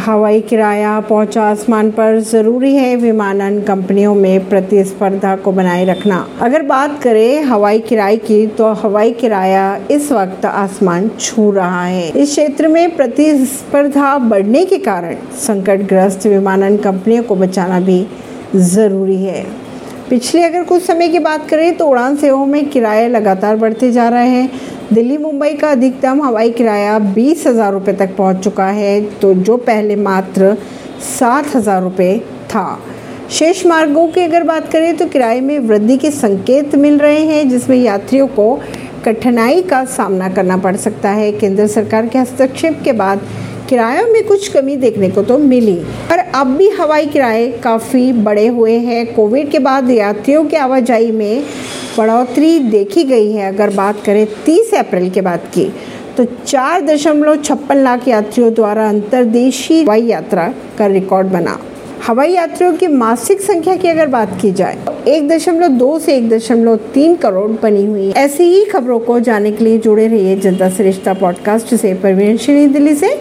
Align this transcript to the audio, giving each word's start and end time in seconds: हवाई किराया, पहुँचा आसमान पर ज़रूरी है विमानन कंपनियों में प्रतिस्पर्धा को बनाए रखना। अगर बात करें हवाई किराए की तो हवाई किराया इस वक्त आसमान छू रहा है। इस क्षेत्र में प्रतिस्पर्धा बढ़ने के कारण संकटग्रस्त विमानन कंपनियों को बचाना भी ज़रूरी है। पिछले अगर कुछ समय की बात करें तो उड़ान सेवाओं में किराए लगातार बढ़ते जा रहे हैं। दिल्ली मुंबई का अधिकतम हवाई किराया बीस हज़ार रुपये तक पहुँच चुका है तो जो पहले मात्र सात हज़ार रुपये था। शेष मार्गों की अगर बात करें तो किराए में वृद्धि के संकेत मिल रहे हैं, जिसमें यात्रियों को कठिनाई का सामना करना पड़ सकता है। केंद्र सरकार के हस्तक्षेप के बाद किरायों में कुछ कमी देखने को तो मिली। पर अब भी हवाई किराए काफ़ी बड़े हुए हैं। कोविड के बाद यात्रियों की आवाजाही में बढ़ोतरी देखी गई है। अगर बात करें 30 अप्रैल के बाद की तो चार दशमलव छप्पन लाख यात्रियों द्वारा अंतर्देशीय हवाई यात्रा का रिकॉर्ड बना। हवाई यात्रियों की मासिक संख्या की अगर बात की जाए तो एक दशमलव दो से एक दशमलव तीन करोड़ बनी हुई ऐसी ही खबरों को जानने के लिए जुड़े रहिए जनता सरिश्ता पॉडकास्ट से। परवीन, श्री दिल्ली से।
हवाई 0.00 0.40
किराया, 0.40 0.98
पहुँचा 1.00 1.42
आसमान 1.42 1.90
पर 1.90 2.18
ज़रूरी 2.22 2.74
है 2.74 2.94
विमानन 2.96 3.60
कंपनियों 3.62 4.14
में 4.14 4.48
प्रतिस्पर्धा 4.48 5.34
को 5.36 5.52
बनाए 5.52 5.84
रखना। 5.84 6.24
अगर 6.40 6.62
बात 6.62 6.98
करें 7.02 7.42
हवाई 7.44 7.78
किराए 7.80 8.16
की 8.18 8.46
तो 8.48 8.72
हवाई 8.74 9.12
किराया 9.12 9.64
इस 9.90 10.10
वक्त 10.12 10.44
आसमान 10.46 11.08
छू 11.20 11.50
रहा 11.50 11.84
है। 11.84 12.08
इस 12.08 12.30
क्षेत्र 12.30 12.68
में 12.68 12.96
प्रतिस्पर्धा 12.96 14.16
बढ़ने 14.18 14.64
के 14.64 14.78
कारण 14.80 15.16
संकटग्रस्त 15.38 16.26
विमानन 16.26 16.76
कंपनियों 16.78 17.22
को 17.22 17.36
बचाना 17.36 17.80
भी 17.80 18.06
ज़रूरी 18.56 19.22
है। 19.24 19.44
पिछले 20.10 20.42
अगर 20.42 20.62
कुछ 20.64 20.82
समय 20.82 21.08
की 21.08 21.18
बात 21.18 21.48
करें 21.48 21.76
तो 21.76 21.86
उड़ान 21.86 22.16
सेवाओं 22.16 22.46
में 22.46 22.68
किराए 22.70 23.06
लगातार 23.08 23.56
बढ़ते 23.56 23.90
जा 23.92 24.08
रहे 24.08 24.28
हैं। 24.28 24.69
दिल्ली 24.92 25.16
मुंबई 25.18 25.52
का 25.54 25.70
अधिकतम 25.70 26.22
हवाई 26.22 26.50
किराया 26.50 26.98
बीस 26.98 27.46
हज़ार 27.46 27.72
रुपये 27.72 27.94
तक 27.96 28.16
पहुँच 28.16 28.38
चुका 28.44 28.64
है 28.66 29.00
तो 29.18 29.32
जो 29.34 29.56
पहले 29.58 29.96
मात्र 29.96 30.56
सात 31.00 31.54
हज़ार 31.56 31.82
रुपये 31.82 32.18
था। 32.50 32.78
शेष 33.30 33.64
मार्गों 33.66 34.06
की 34.08 34.20
अगर 34.20 34.44
बात 34.44 34.70
करें 34.72 34.96
तो 34.96 35.06
किराए 35.06 35.40
में 35.40 35.58
वृद्धि 35.58 35.96
के 35.96 36.10
संकेत 36.10 36.74
मिल 36.76 36.98
रहे 36.98 37.20
हैं, 37.20 37.48
जिसमें 37.48 37.76
यात्रियों 37.76 38.26
को 38.28 38.54
कठिनाई 39.04 39.62
का 39.62 39.84
सामना 39.86 40.28
करना 40.28 40.56
पड़ 40.56 40.74
सकता 40.78 41.10
है। 41.10 41.30
केंद्र 41.32 41.66
सरकार 41.68 42.06
के 42.06 42.18
हस्तक्षेप 42.18 42.80
के 42.84 42.92
बाद 42.94 43.20
किरायों 43.70 44.08
में 44.08 44.24
कुछ 44.24 44.48
कमी 44.48 44.76
देखने 44.76 45.08
को 45.10 45.22
तो 45.22 45.38
मिली। 45.38 45.74
पर 46.10 46.18
अब 46.34 46.46
भी 46.46 46.68
हवाई 46.68 47.06
किराए 47.06 47.48
काफ़ी 47.48 48.12
बड़े 48.12 48.46
हुए 48.46 48.72
हैं। 48.72 49.14
कोविड 49.14 49.50
के 49.50 49.58
बाद 49.58 49.90
यात्रियों 49.90 50.44
की 50.44 50.56
आवाजाही 50.56 51.10
में 51.10 51.44
बढ़ोतरी 51.98 52.58
देखी 52.58 53.04
गई 53.04 53.32
है। 53.32 53.54
अगर 53.54 53.70
बात 53.70 54.02
करें 54.04 54.26
30 54.46 54.74
अप्रैल 54.74 55.10
के 55.10 55.20
बाद 55.20 55.40
की 55.54 55.72
तो 56.16 56.24
चार 56.24 56.80
दशमलव 56.80 57.36
छप्पन 57.36 57.76
लाख 57.76 58.08
यात्रियों 58.08 58.54
द्वारा 58.54 58.88
अंतर्देशीय 58.88 59.82
हवाई 59.82 60.02
यात्रा 60.02 60.54
का 60.78 60.86
रिकॉर्ड 60.86 61.26
बना। 61.26 61.58
हवाई 62.06 62.32
यात्रियों 62.32 62.72
की 62.72 62.86
मासिक 62.86 63.40
संख्या 63.40 63.76
की 63.76 63.88
अगर 63.88 64.06
बात 64.06 64.38
की 64.42 64.52
जाए 64.52 64.78
तो 64.86 65.10
एक 65.10 65.28
दशमलव 65.28 65.68
दो 65.68 65.98
से 65.98 66.16
एक 66.16 66.28
दशमलव 66.28 66.76
तीन 66.76 67.14
करोड़ 67.14 67.50
बनी 67.62 67.86
हुई 67.86 68.10
ऐसी 68.10 68.44
ही 68.44 68.64
खबरों 68.64 68.98
को 68.98 69.20
जानने 69.20 69.52
के 69.52 69.64
लिए 69.64 69.78
जुड़े 69.78 70.06
रहिए 70.06 70.36
जनता 70.36 70.68
सरिश्ता 70.70 71.14
पॉडकास्ट 71.14 71.74
से। 71.74 71.94
परवीन, 71.94 72.36
श्री 72.36 72.66
दिल्ली 72.66 72.94
से। 72.94 73.18